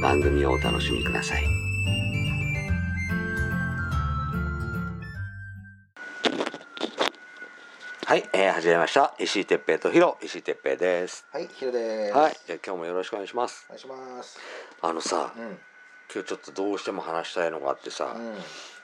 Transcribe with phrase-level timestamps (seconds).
[0.00, 1.44] 番組をお楽しみください。
[8.06, 9.14] はい、えー、始めました。
[9.20, 11.26] 石井哲平とヒロ、石井哲平です。
[11.30, 12.14] はい、ヒロです。
[12.14, 13.66] はい、じゃあ今日もよろしくお願いします。
[13.68, 14.38] お願いします。
[14.80, 18.34] あのさ、うん、今日ちょっとどうしても話したいのがあってさ、うん、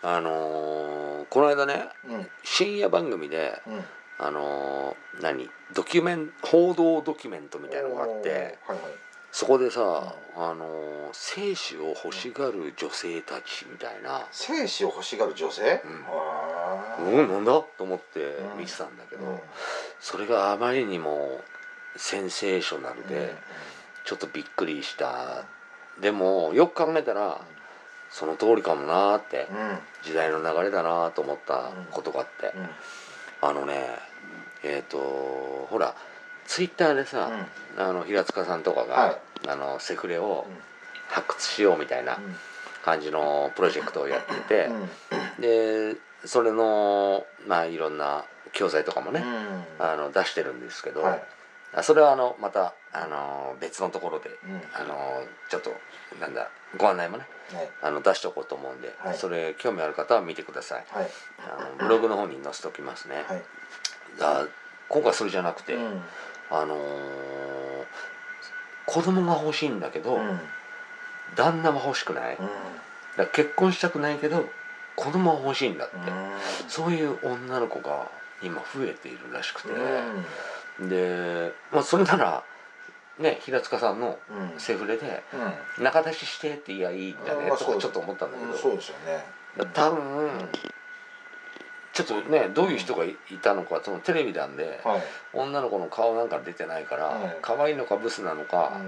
[0.02, 3.84] あのーこの間ね、うん、深夜番組で、うん。
[4.19, 5.48] あのー何？
[5.74, 9.05] ドキュメン報道ドキュメントみたいのがあってはいはい。
[9.36, 15.82] そこでさ、あのー生死を欲しがる女性たちみたいな、生死を欲しがる女性？
[17.04, 17.20] うん。
[17.20, 17.52] うん、なんだ？
[17.76, 18.58] と思ってうん。
[18.60, 19.40] 見てたんだけど、うん。
[20.00, 21.42] それがあまりにも
[21.96, 23.34] センセーショナルで、
[24.06, 25.44] ちょっとびっくりした。
[26.00, 27.38] でもよく考えたら
[28.08, 33.84] その通りかもなーってうん、うん、時代の流れだなと思ったことがあって、うん、あのね
[34.62, 34.96] えっ、と
[35.68, 35.94] ほら
[36.47, 37.30] ツイッターでさ、
[37.77, 39.16] あの平塚さんとかが、はい。
[39.48, 40.56] あのセフレをうん。
[41.08, 42.19] 発掘しようみたいな
[42.84, 44.70] 感じのプロジェクトをやってて
[45.38, 49.22] う、ん、でそれのまあいろんな教材とかもね、
[49.78, 51.22] うん、あの出してるんですけど、はい。
[51.75, 54.97] あそれはあのまたあの別のところでうん、あの
[55.50, 55.70] ちょっと
[56.20, 59.16] なんだご案内もねはい、あの出しておこうと思うんで、はい。
[59.16, 60.84] それ興味ある方は見てください。
[60.88, 63.25] はい、あのブログの方に載せておきますね、
[64.19, 64.49] は
[64.88, 66.03] 今回それじゃなくて、うん、
[66.50, 67.26] あのー
[68.86, 70.40] 子供が欲しいんだけど、うん、
[71.34, 72.46] 旦那は欲しくない、だか
[73.18, 74.44] ら結婚したくないけど
[74.94, 75.96] 子供は欲しいんだって、
[76.68, 78.08] そういう女の子が
[78.42, 79.68] 今増えているらしくて、
[80.88, 82.44] で、まあ、それなら
[83.18, 85.22] ね平塚さんのうん、セフレで
[85.78, 89.24] うん、仲出ししてって言いやいいんだねとかちょっと思ったんだけど、うんそうですよね。
[89.74, 90.48] 多分
[91.96, 95.02] ちょっとねどういう人がいたのかそのテレビなんで、はい、
[95.32, 97.36] 女の子の顔なんか出てないから、はい。
[97.40, 98.78] 可愛いのかブスなのか、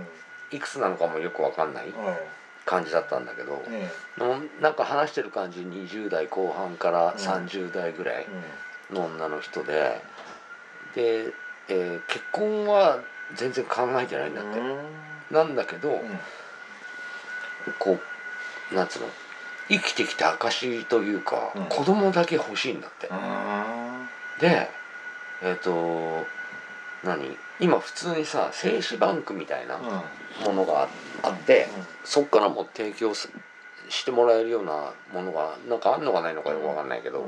[0.53, 2.19] ういくつなのかもよくわかんないん、はい、
[2.67, 7.19] 感じだったんだけど、ね、のなんか話してる感じ20代後半からうん。
[7.19, 8.27] 30代ぐらい
[8.91, 10.03] うん、の女の人で
[10.95, 11.33] で、
[11.69, 12.99] えー結婚は
[13.35, 14.61] 全然考えてないんだって、
[15.35, 16.01] なんだけど、うん、
[17.79, 17.99] こ
[18.73, 19.09] うなんつうの？
[19.69, 21.65] 生きてきた証というか、うん。
[21.67, 23.19] 子供だけ欲しいんだって、うん、
[24.41, 24.71] で
[25.43, 26.27] えっ、と
[27.05, 27.37] 何？
[27.61, 30.89] 今普通にさ精子バンクみたいなものがあ
[31.23, 31.69] あって、
[32.05, 33.29] そっからも提供す
[33.89, 37.27] してもらえるようなものがなんかあんのかないのかよくわかんないけど、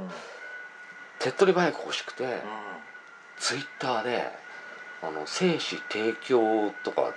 [1.18, 2.42] 手っ取り早く欲しくて、
[3.38, 4.30] ツイッターで
[5.02, 7.12] あの精子提供とか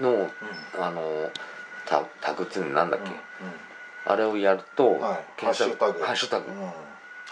[0.00, 0.28] の
[0.78, 1.30] あの
[1.86, 3.10] タタグっていうのなんだっけ、
[4.08, 6.46] あれをやると、はい、検索ハッシュタグ、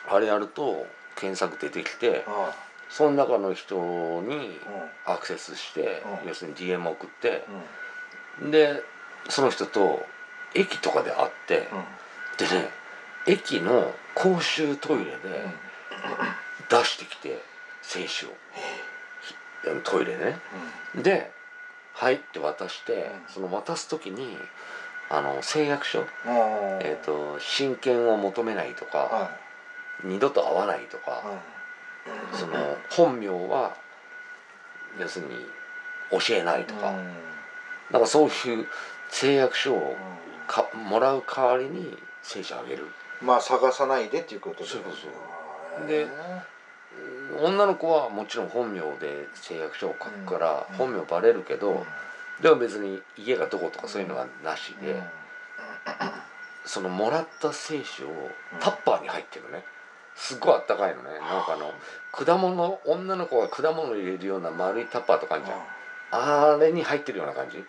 [0.08, 2.54] あれやると検索出てきてあ
[2.90, 3.76] その中の人
[4.22, 4.58] に
[5.06, 6.28] あ、アクセスして、うん。
[6.28, 7.44] 要するに DM 送って
[8.50, 8.82] で
[9.28, 10.04] その人と
[10.54, 11.68] 駅とかで会って、
[12.38, 12.68] でね
[13.26, 15.10] 駅の公衆トイレで
[16.70, 17.42] 出してきて
[17.82, 18.28] 精子を。
[19.82, 20.38] トイレでね
[21.02, 21.32] で
[21.92, 23.10] 「はい」って渡して、うん。
[23.28, 24.38] その渡す時に
[25.08, 26.06] あの誓約書、うん、
[26.80, 29.30] えーと「親権を求めない」とか、は
[30.02, 31.22] 二度と会わない」とか、
[32.32, 33.76] その本名は
[34.98, 35.46] 要するに
[36.10, 37.14] 教えないとか、うん。
[37.90, 38.66] なんかそういう
[39.08, 42.84] 誓約書をうかもらう代わりに聖書あげる。
[42.84, 45.86] んまあ探さないでっていうことそういうことそう。
[45.86, 46.06] で
[47.42, 50.76] 女の子はもちろん本名で誓約書を書くからうん。
[50.76, 51.84] 本名バレるけど、
[52.40, 55.02] でも別に家がどことかそういうのはなしで、
[56.64, 58.08] そのもらった精子を
[58.60, 59.64] タッパーに入ってるね。
[60.14, 61.10] すっごいあったかいのね。
[61.20, 61.72] なんかあの
[62.12, 65.60] 果物女の子が果物入れるような丸いタッパーとかあるじゃん。
[66.10, 67.58] あれに入ってるような感じ。
[67.58, 67.64] へ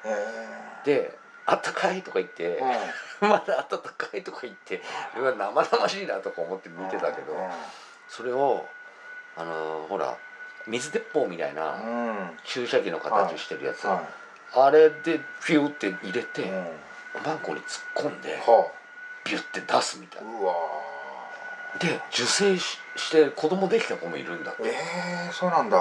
[0.86, 2.62] であったかいとか言って、
[3.22, 4.82] まだあったかいとか言って
[5.14, 7.34] 生々しいなとか思って見てたけど、
[8.08, 8.66] それを
[9.38, 10.18] あのほら
[10.68, 11.78] 水鉄砲みたいな
[12.44, 14.04] 注射器の形してるやつ、は
[14.56, 16.68] あれでピューって入れて、いうん。
[17.26, 18.72] マンコに突っ込んでは
[19.26, 20.30] ビュッて出すみたいな。
[20.30, 20.54] あうわ
[21.80, 24.72] で受精しして子供できた子もいるんだって、え
[25.30, 25.78] えそうなんだ。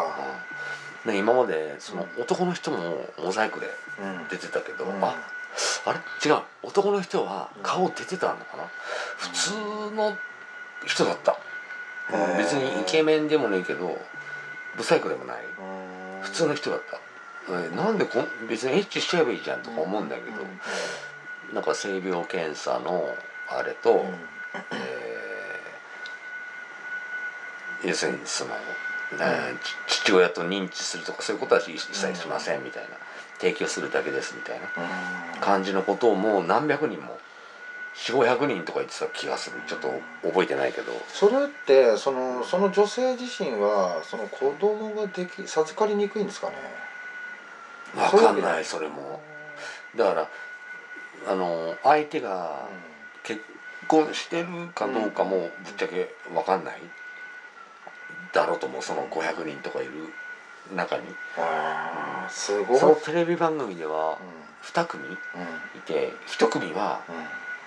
[1.05, 1.13] うん。
[1.13, 3.67] で今までその男の人もモザイクで
[4.01, 4.29] うん。
[4.29, 5.05] 出てたけど、うん。
[5.05, 5.15] あ
[5.87, 5.99] あれ？
[6.31, 6.43] 違う。
[6.63, 8.65] 男の人は顔出てたのかな、
[9.17, 9.51] 普通
[9.95, 10.17] の
[10.85, 11.39] 人だった、
[12.13, 12.37] へー。
[12.39, 13.97] 別にイケメンでもないけど
[14.77, 15.37] ブサイクでもない。
[15.37, 16.23] うん。
[16.23, 16.99] 普通の人だった、
[17.49, 20.37] えなんでこん別にエッチしちゃえばいいじゃんとか思うんだけど、
[21.55, 23.15] なんか性病検査の
[23.49, 23.99] あれと、うん。
[24.73, 28.53] えー要するにその、
[29.13, 32.89] えーち父親と認知するとかそういうことは一切しませんみたいな。
[33.39, 34.67] 提供するだけですみたいな。
[35.35, 35.41] うん。
[35.41, 37.19] 感じのことをもう何百人も
[37.97, 39.61] 4500人とか言ってた気がする。
[39.67, 39.91] ちょっと
[40.23, 40.91] 覚えてないけど。
[41.09, 46.55] それってそのその女性自身はその子供ができ授かりにくいんですかね？
[47.97, 49.21] 分かんないそれも。
[49.97, 50.29] だから
[51.29, 52.69] あの相手が
[53.23, 53.41] 結
[53.89, 56.81] 婚してるかどうかもぶっちゃけ分かんない。
[58.33, 60.13] だろうと思うその500人とかいる
[60.75, 61.03] 中に。
[61.39, 62.79] ああすごい。
[62.79, 64.17] そのテレビ番組ではう
[64.65, 65.11] 2組いん。
[65.13, 65.17] うん
[65.87, 67.01] て1組は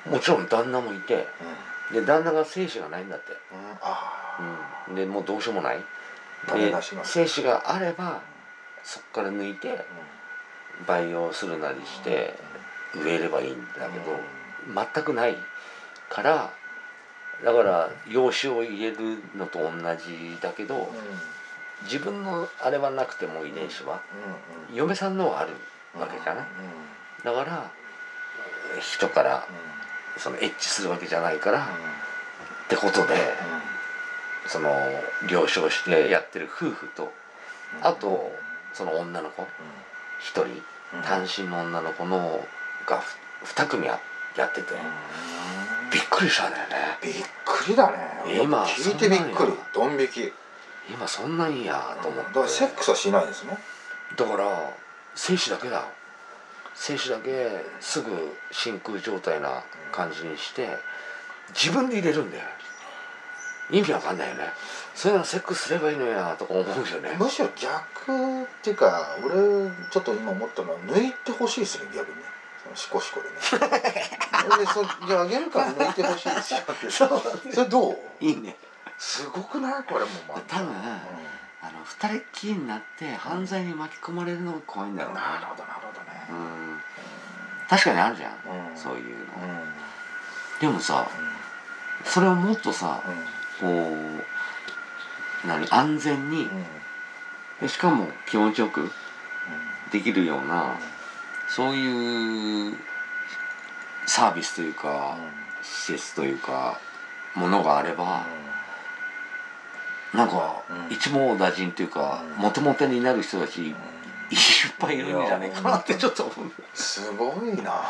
[0.06, 0.14] うん。
[0.14, 1.28] もちろん旦那もいて
[1.92, 3.34] で旦那が精子がないんだって、
[4.90, 4.96] うん。
[4.96, 5.84] でもうどうしようもない。
[6.54, 6.74] で
[7.04, 8.22] 精子があれば
[8.84, 9.86] そっから抜いて
[10.88, 12.34] 培養するなりして
[12.96, 14.20] 植えればいいんだけど
[14.94, 15.36] 全くない
[16.10, 16.52] から
[17.44, 18.98] だから養子を入れる
[19.36, 20.92] のと同じだけど
[21.84, 24.02] 自分のあれはなくても遺伝子は
[24.70, 25.52] うん嫁さんのはある
[26.00, 26.46] わけじゃない？
[27.24, 27.72] だから
[28.82, 29.48] 人から
[30.18, 33.16] そのエッチするわけじゃないからってことで
[34.48, 34.70] その
[35.30, 37.14] 了承してやってる夫婦と
[37.82, 38.32] あと
[38.74, 39.48] その女の子
[40.20, 40.62] 一人
[41.04, 42.46] 単身の女の子の
[42.86, 43.02] が
[43.44, 44.00] 2組や
[44.38, 44.74] やってて。
[45.92, 46.76] びっくりしたんだよね。
[47.02, 47.14] びっ
[47.46, 47.98] くりだね。
[48.44, 50.34] 今聞いてびっくりドン引き。
[50.90, 52.30] 今そんなんやと思って。
[52.30, 53.58] だからセックスはしないんですね。
[54.16, 54.74] だから
[55.16, 55.86] 精子だけだ。
[56.76, 60.78] 精子だけすぐ真空状態な感じにして
[61.50, 62.44] 自分で入れるんだよ
[63.70, 64.44] 意味わかんないよね。
[64.96, 67.16] そういうのセックスすればいいのやとか思うよね。
[67.20, 72.18] むしろ逆っていうか俺ちょっと今思ったのは抜いてほしいですね逆に。
[72.18, 72.24] ね
[72.64, 73.36] そのシコシコでね。
[74.60, 77.08] でそじゃああげるから抜いてほしいですよってそ
[77.64, 77.98] れどう？
[78.20, 78.56] いいね。
[78.98, 79.84] すごくない？
[79.84, 80.42] これもまあ。
[80.48, 80.74] 多分
[81.62, 86.26] あの二人っきりになって犯罪に巻き込まれるのが怖いんだろうななるほどなるほどね。
[86.30, 86.82] うん。
[87.70, 88.32] 確かにあるじゃん、
[88.72, 88.78] うん。
[88.78, 89.74] そういうの、うん。
[90.60, 91.08] でもさ
[92.04, 93.26] それをもっとさうん
[93.60, 96.66] こう何安全にうん。
[97.62, 98.90] でしかも気持ちよく
[99.92, 100.78] できるような
[101.50, 102.78] そういう
[104.06, 105.18] サービスというか
[105.62, 106.80] 施設というか
[107.36, 108.26] ものがあれば
[110.14, 110.94] なんかうん。
[110.94, 112.44] 一網打尽というかうん。
[112.44, 113.76] モテモテになる人たちいっ
[114.78, 116.52] ぱいいるんじゃないかなってちょっと思う。
[116.74, 117.84] すごいな。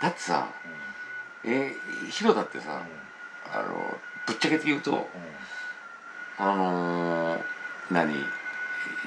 [0.00, 0.46] だってさ
[1.44, 1.74] え
[2.10, 2.80] ヒロだってさ
[3.52, 3.98] あの
[4.30, 5.08] ぶっちゃけて言うと
[6.38, 7.40] あのー
[7.90, 8.14] 何？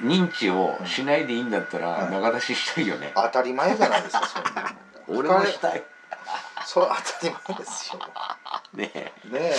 [0.02, 2.12] 認知をしないでいいんだったらうん。
[2.12, 4.68] 長出ししたいよね、当たり前じゃないですかそんなの
[5.18, 5.82] 俺もしたい。
[6.66, 8.00] それ当たり前ですよ。
[8.74, 9.12] ねえ。
[9.30, 9.54] ねえ。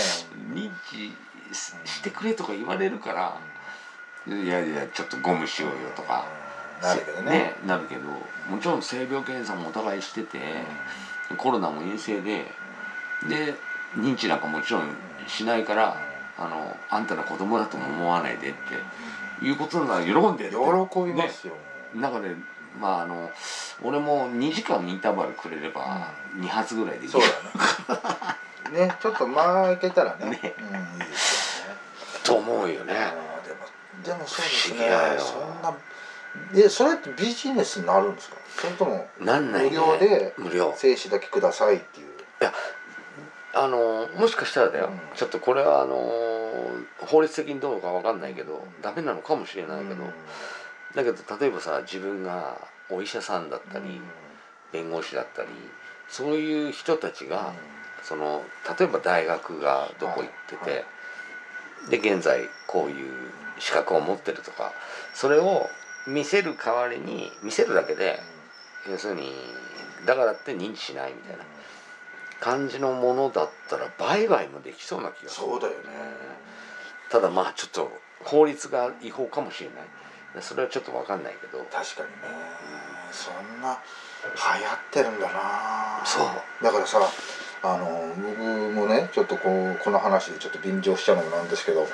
[0.54, 1.16] 認知
[1.56, 3.38] ししてくれとか言われるから、
[4.28, 6.26] いやいやちょっとゴムしようよとか、
[6.82, 7.56] なるけどね。
[7.66, 8.02] なるけど
[8.50, 10.40] もちろん性病検査もお互いしてて、
[11.38, 12.52] コロナも陰性で
[13.24, 13.56] で
[13.96, 14.96] 認知なんかもちろん
[15.28, 15.98] しないから、
[16.38, 18.54] あのあんたの子供だとも思わないでっ
[19.40, 20.58] ていうことなら喜んでやって。
[20.92, 21.54] 喜びますよ、
[21.94, 22.36] なんかね
[22.80, 23.32] まああの
[23.82, 27.12] 俺も2時間インターバルくれれば2発ぐらいでいい。
[27.12, 28.80] そうだね。
[28.88, 30.26] ねちょっと間開けたらね。
[30.26, 30.56] ね。
[30.60, 30.64] う
[31.00, 31.80] ん、いいですよね。
[32.24, 32.94] と思うよね。
[33.46, 33.66] でも
[34.04, 34.80] でもそうですね。
[34.80, 35.20] 不思議だよ。
[35.20, 35.74] そんな
[36.54, 38.36] えそれってビジネスになるんですか？
[38.58, 40.74] それとも無料で無料。
[40.76, 42.14] 精子だけくださいっていう
[43.56, 45.00] あのもしかしたらだよ、うん。
[45.16, 45.96] ちょっとこれはあの
[47.08, 50.04] 法律的にどうかわかんないけどダメなのかもしれないけど、
[50.94, 52.58] だけど例えばさ自分が
[52.90, 54.02] お医者さんだったり、
[54.72, 55.48] 弁護士だったり
[56.10, 57.54] そういう人たちが、
[58.04, 58.44] その
[58.78, 60.86] 例えば大学がどこ行ってて、はい。
[61.90, 64.74] で現在こういう資格を持ってるとか
[65.14, 65.70] それを
[66.08, 68.20] 見せる代わりに見せるだけで
[68.90, 69.32] 要するに
[70.06, 71.44] だからって認知しないみたいな
[72.40, 75.48] 感じのものだったら売買もできそうな気がする。
[75.48, 75.78] そうだよね。
[77.10, 77.92] ただまあちょっと
[78.24, 79.76] 法律が違法かもしれな
[80.40, 80.44] い。
[80.44, 81.64] それはちょっと分かんないけど。
[81.72, 82.16] 確かにね。
[83.12, 83.78] そんな
[84.24, 86.02] 流行ってるんだな。
[86.06, 86.64] そう。
[86.64, 87.00] だからさ
[87.64, 91.88] あの僕もねちょっとこうこの話でちょっと便乗しちゃうのもなんですけど、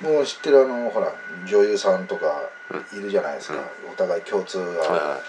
[0.00, 1.12] もう知ってるあのほら
[1.46, 2.48] 女優さんとか
[2.94, 3.58] いるじゃないですか、
[3.92, 5.20] お互い共通が、はいはい。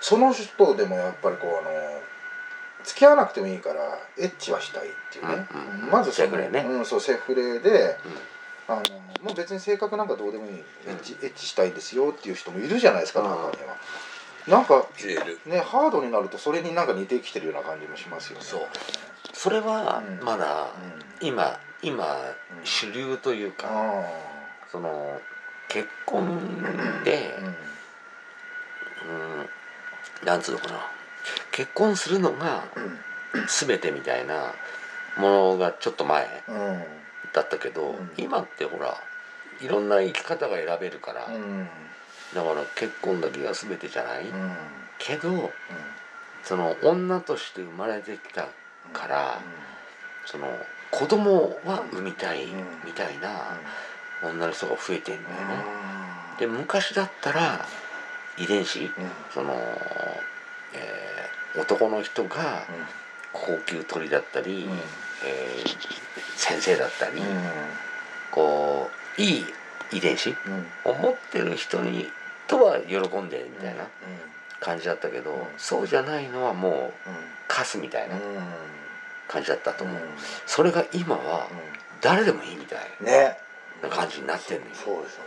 [0.00, 1.70] その人でもやっぱりこうあの
[2.84, 3.80] 付き合わなくてもいいから
[4.18, 6.60] エッチはしたいっていうね、うんうんまずセフレね。
[6.60, 7.96] うん、そうセフレで、
[8.68, 8.82] あの
[9.22, 10.52] もう別に性格なんかどうでもいい、
[10.86, 13.26] エッチエッチしたいですよっていう人もいるじゃないですかうん。
[13.26, 13.76] 中には、
[14.48, 14.86] なんか
[15.46, 18.44] ねハードになるとそれになんか似てきてるような感じもしますよね。
[18.44, 18.60] そう。
[19.32, 20.24] それはうん。
[20.24, 20.70] まだ
[21.20, 21.26] うん。
[21.26, 24.04] 今今うん主流というかあ
[24.70, 25.20] その
[25.68, 26.64] 結婚
[27.04, 27.34] で
[29.08, 30.91] うんなんつうのかな
[31.50, 32.64] 結婚するのが
[33.48, 34.54] 全てみたいな
[35.16, 36.82] ものがちょっと前うん
[37.32, 38.10] だったけど、ん。
[38.18, 38.94] 今ってほら
[39.60, 41.68] いろんな生き方が選べるから、うん。
[42.34, 44.52] だから結婚だけが全てじゃない、うん。
[44.98, 45.50] けど
[46.44, 48.48] その女として生まれてきた
[48.92, 49.40] から、
[50.26, 50.46] その
[50.90, 52.64] 子供は産みたいうん。
[52.84, 53.56] みたいな
[54.22, 55.54] 女の人が増えてんだよね。
[56.34, 56.38] うん。
[56.38, 57.64] で昔だったら
[58.36, 58.90] 遺伝子うん。
[59.32, 59.54] その、
[60.74, 61.11] えー
[61.56, 62.64] 男の人が
[63.32, 64.72] 高級鳥だったり、うん。
[65.24, 66.02] えー
[66.34, 67.24] 先生だったり、うん。
[68.32, 69.46] こういい
[69.92, 70.90] 遺伝子うん。
[70.90, 72.10] を持ってる人に
[72.48, 73.84] とは喜んでみたいな
[74.58, 75.38] 感じだったけど、うん。
[75.56, 76.90] そうじゃないのはもううん。
[77.46, 78.20] カスみたいなうん。
[79.28, 80.00] 感じだったと思う、うん。
[80.46, 81.46] それが今は
[82.00, 83.36] 誰でもいいみたいね。
[83.82, 84.70] な感じになってんのよ。
[84.74, 85.18] そうです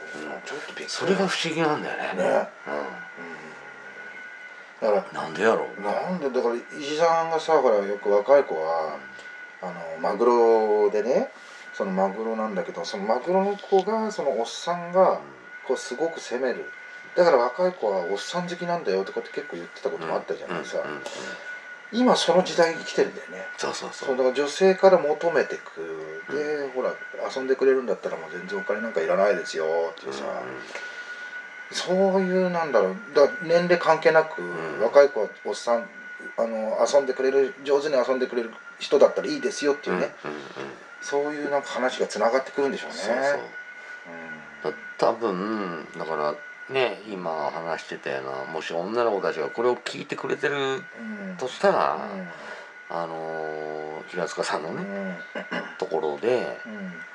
[0.45, 2.23] ちょっとびっくりそれが不思議なんだよね。
[2.23, 2.49] ね
[4.85, 5.05] だから。
[5.09, 5.81] うん、なんでやろう？
[5.81, 8.97] なんでだから石井さんがさほらよく若い子は
[9.61, 11.29] あのマグロでね
[11.73, 15.19] そのマグロなんだけどそのマグロの子がそのおっさんが
[15.67, 16.65] こうすごく責める。
[17.15, 21.03] だから若い子はおっさん好きなんだよとかって結構言ってたこともあったじゃないですか、うんうんうん。
[21.93, 23.45] 今その時代に来てるんだよね。
[23.57, 26.35] そうそうそそううだから女性から求めてく。
[26.35, 26.93] で、ほら
[27.33, 30.23] 遊んでくれるんだったらもう全然お金なんかいらないですよっていうさ、
[31.71, 34.81] そういうなんだろうだ年齢関係なく、ん。
[34.81, 35.85] 若い子はおっさん
[36.37, 40.43] あの遊んでくれる上手に遊んでくれる人だったらいいですよっていうね、うんうんうん。
[41.01, 42.95] そういうなんか話がつながってくるんでしょうね。
[42.95, 44.71] そうそう。
[44.71, 46.35] だ多分だから
[46.69, 51.37] ね今話してたようなもし女の子たちがこれを聞いてくれてるうんうん。
[51.37, 52.27] としたら、うん
[52.89, 55.77] あのー平塚さんのね、うん。
[55.79, 56.59] ところで、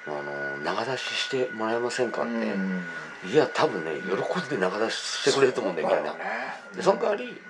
[0.07, 0.13] うん。
[0.13, 2.85] あのー長出ししてもらえませんかって、うん。
[3.31, 6.15] いや多分ね喜んで長出ししてくれると思うんだよみんな。
[6.75, 7.41] でその代わり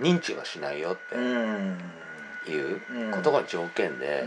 [0.00, 1.78] 認知はしないよってうん。
[2.46, 4.22] いううんことが条件で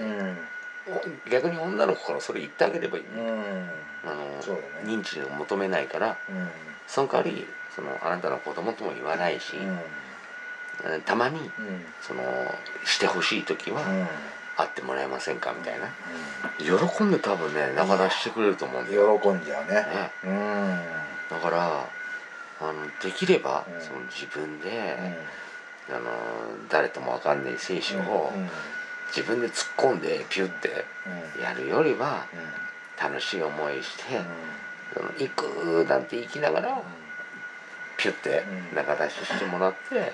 [1.31, 3.69] 逆に女の子からそれ言ってあげればいい、うん。
[4.05, 4.41] あの
[4.85, 6.49] 認知を求めないからうん。
[6.87, 9.85] その代わりそのあなたの子供とも言わないし、え
[11.05, 11.49] たまにうん。
[12.01, 12.23] その
[12.85, 14.07] してほしい時はうん。
[14.57, 15.87] 会ってもらえませんかみたいな。
[16.57, 19.73] 喜んで多分ね長出ししてくれると思うんだよ、喜んじゃうね。
[19.75, 20.81] ね、うん。
[21.29, 21.85] だから
[22.59, 23.81] あのできれば、うん。
[23.81, 24.97] その自分で、
[25.89, 25.99] あの
[26.69, 28.41] 誰とも分かんない精子をうん。
[28.41, 28.49] うん。
[29.09, 30.85] 自分で突っ込んでピュッて
[31.37, 31.43] うん。
[31.43, 34.25] やるよりはう楽しい思いして、ん。
[34.95, 36.81] その行くなんて行きながら
[37.97, 38.75] ピュッてうん。
[38.75, 40.11] 長出ししてもらって、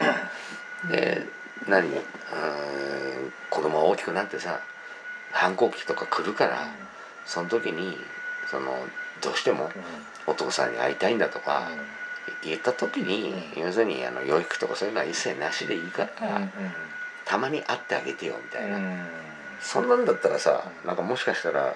[0.89, 1.25] で
[1.67, 4.59] 何うーん子供が大きくなってさ
[5.31, 6.67] 反抗期とか来るから
[7.25, 7.97] その時に
[8.49, 8.71] その
[9.21, 9.69] どうしても
[10.27, 11.69] お父さんに会いたいんだとか
[12.43, 16.49] 言った時に、う要するにあの養育とかそういうのは一切なしでいいから、
[17.25, 18.79] たまに会ってあげてよみたいな、
[19.61, 21.75] そんなんだったらさなんかもしかしたら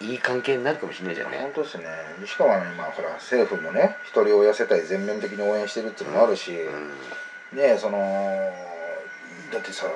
[0.00, 1.38] いい関係になるかもしれないじゃんね。
[1.38, 1.52] 本。
[1.54, 1.84] 当ですね。
[2.26, 6.88] しかもあの今ほら政府もね一人親世帯全面的に応援してるっていうのもあるし、うん。
[7.56, 7.98] ねえその
[9.52, 9.86] だってさ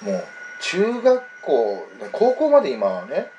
[0.00, 0.24] もう
[0.60, 3.30] 中学校高校まで今はね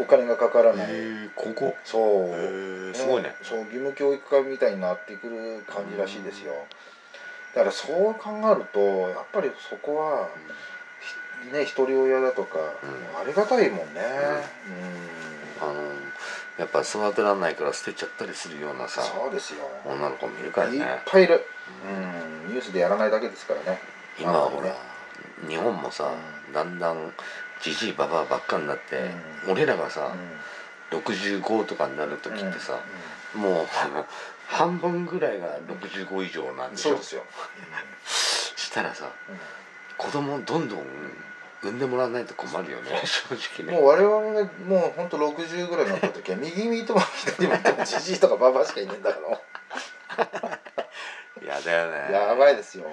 [0.00, 3.34] お金がかからない、へえここそう、すごいね。
[3.42, 6.52] そう義務教育化みたいになってくる感じらしいですよ。
[7.54, 8.80] だからそう考えると
[9.10, 10.28] やっぱりそこは、
[11.44, 12.58] ひね一人親だとか、
[13.20, 14.00] ありがたいもんね
[15.62, 15.74] あの
[16.58, 19.60] やっぱ育てられないから捨てちゃったりするようなうんさそうですよ。
[19.84, 20.86] 女の子もいるからいっね。
[21.06, 21.44] ぱいいる、
[21.84, 23.80] うん、ニュースでやらないだけですからね。
[24.18, 24.74] 今はほら
[25.48, 26.12] 日本もさ
[26.50, 27.12] うだんだん
[27.62, 29.10] じじいばばあばっかになって、
[29.48, 30.14] 俺らがさ、
[30.90, 32.80] 65とかになる時ってさ、
[33.34, 33.66] もう
[34.48, 36.90] 半分ぐらいが65以上なんでしょ。
[36.90, 37.22] そうですよ、
[38.56, 39.10] したらさ
[39.98, 40.80] 子供どんどん
[41.62, 42.90] 産んでもらわないと困るよね。
[43.04, 43.72] 正直ね。
[43.72, 49.36] もう我々がもうほんと60ぐらいになった時は右見とも左見ともじじいとかばばしかいねえんだから。
[51.42, 52.12] い やだよね。
[52.12, 52.88] やばいですよ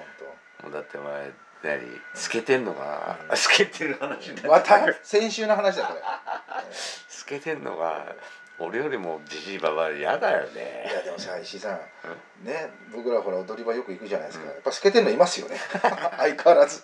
[0.62, 1.30] もうだってお前
[1.62, 6.00] 何透けてんのが透けてる話だほんとまた先週の話だこれ。
[7.08, 8.14] 透けてんのが
[8.60, 11.80] 俺よりもじじいばば嫌だよいねやでもさ石井さん。
[12.44, 15.56] ね僕らほら踊り場よく行くじゃないですか、やっぱ透けてんのいますよね。
[16.16, 16.82] 相変わらず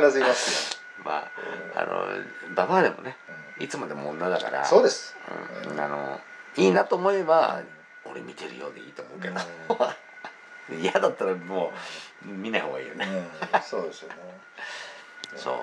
[0.00, 0.22] らずい。
[0.22, 1.30] ますま
[1.74, 3.16] ああのババアでもね
[3.58, 4.64] よ、いつまでも女だから。
[4.64, 5.16] そうです、
[5.66, 6.20] うん、あの
[6.56, 7.62] いいなと思えば
[8.04, 9.36] 俺見てるようでいいと思うけど。
[10.80, 11.70] 嫌だったらも
[12.24, 14.16] う見ない方がいいよね、うん、そうですよね。
[15.36, 15.54] そう。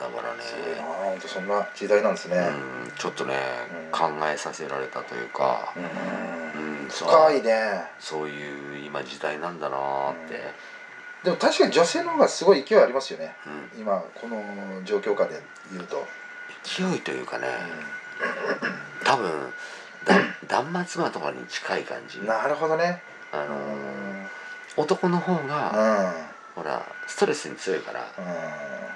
[0.00, 0.42] だからね。
[0.42, 3.34] すごいな本当そんな時代なんですね、うん、ちょっとね、
[3.70, 3.90] うん。
[3.90, 6.88] 考えさせられたというか、うん。
[6.88, 7.84] 深いね。
[7.98, 10.54] そういう今時代なんだなーって、
[11.24, 13.34] でも確かに女性の方がすごい勢いありますよね。
[13.74, 13.80] うん。
[13.80, 15.40] 今この状況下で
[15.72, 16.06] 言うと、
[16.64, 17.48] 勢いというかね。
[19.04, 19.52] 多分
[20.04, 20.14] だ
[20.46, 22.20] 断末魔とかに近い感じ。
[22.20, 23.02] なるほどね。
[23.32, 23.56] あの
[24.76, 25.46] 男の方うん。
[25.48, 26.14] が
[26.54, 28.00] ほらストレスに強いから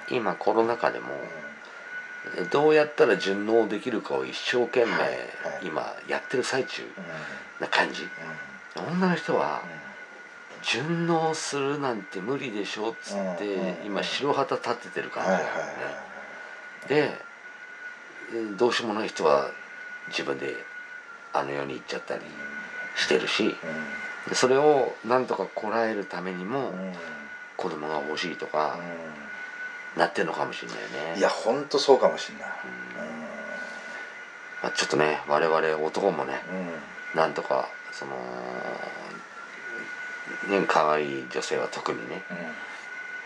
[0.09, 0.15] うん。
[0.17, 1.07] 今コロナ禍でも
[2.51, 4.91] どうやったら順応できるかを一生懸命
[5.61, 7.03] 今やってる最中うん。
[7.59, 8.07] な感じ。
[8.75, 9.61] 女の人は
[10.63, 15.67] 順応するなんて無理でしょっつってうん今白旗立ててる感じだよはいはいはい。
[15.67, 15.73] ね
[16.87, 17.19] で
[18.33, 19.51] えーどうしようもない人は
[20.07, 20.55] 自分で
[21.33, 22.21] あの世に行っちゃったり
[22.95, 23.55] してるし
[24.29, 26.87] でそれをなんとかこらえるためにもうん。
[26.87, 26.93] うん
[27.55, 28.79] 子供が欲しいとか
[29.95, 31.19] なってんのかもしれないね。
[31.19, 32.47] いや本当そうかもしれない。
[34.63, 36.67] まあ、ちょっとね我々男もねうんうん。
[37.15, 38.11] なんとかその
[40.49, 42.37] ね可愛い女性は特にねうん。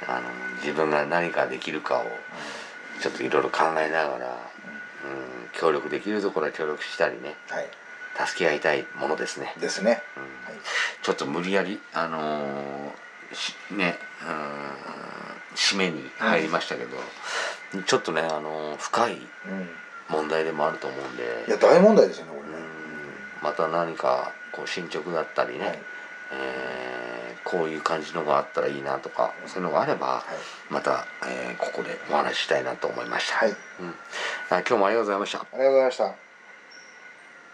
[0.10, 0.30] あの
[0.62, 2.04] 自分が何かできるかを
[3.02, 7.68] ちょっといろいろ考えながら、うん、協力できるところは協力したりねはい。
[8.28, 10.02] 助け合いたいものですね、ですね。
[10.16, 10.24] うん。
[10.24, 10.62] はい。
[11.04, 16.98] ちょっと無理やりあのーしねうん締めに入りましたけど、
[17.84, 19.70] ちょっとね、あのー深いうん。
[20.10, 21.46] 問題でもあると思うんで。
[21.48, 22.54] いや大問題ですよねこれうん。
[22.54, 22.60] ね
[23.44, 25.80] また何かこう進捗だったりね、はい
[26.32, 26.98] えー
[27.50, 30.24] こういう感じのがあったらいいなとかそういうのがあればは
[30.70, 30.74] い。
[30.74, 33.50] また、えーここでお話ししたいなと思いました、はい。
[33.52, 33.56] うん、
[34.50, 35.40] あ今日もありがとうございました。
[35.40, 36.27] ありがとうございました